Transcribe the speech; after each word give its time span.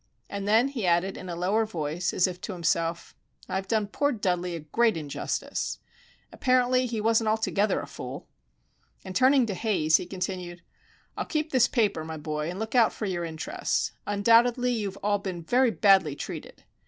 And 0.31 0.47
then 0.47 0.69
he 0.69 0.87
added 0.87 1.15
in 1.15 1.29
a 1.29 1.35
lower 1.35 1.67
tone, 1.67 1.91
as 1.97 2.25
if 2.25 2.41
to 2.41 2.53
himself:—"I've 2.53 3.67
done 3.67 3.85
poor 3.85 4.11
Dudley 4.11 4.55
a 4.55 4.61
great 4.61 4.97
injustice. 4.97 5.77
Apparently 6.31 6.87
he 6.87 6.99
wasn't 6.99 7.27
altogether 7.27 7.79
a 7.79 7.85
fool." 7.85 8.27
And, 9.05 9.15
turning 9.15 9.45
to 9.45 9.53
Haze, 9.53 9.97
he 9.97 10.07
continued, 10.07 10.63
"I'll 11.15 11.25
keep 11.25 11.51
this 11.51 11.67
paper, 11.67 12.03
my 12.03 12.17
boy, 12.17 12.49
and 12.49 12.57
look 12.57 12.73
out 12.73 12.91
for 12.91 13.05
your 13.05 13.23
interests. 13.23 13.91
Undoubtedly 14.07 14.71
you 14.71 14.87
have 14.87 14.97
all 15.03 15.19
been 15.19 15.43
very 15.43 15.69
badly 15.69 16.15
treated. 16.15 16.63